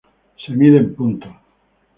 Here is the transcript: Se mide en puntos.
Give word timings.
Se 0.43 0.51
mide 0.53 0.77
en 0.79 0.95
puntos. 0.95 1.31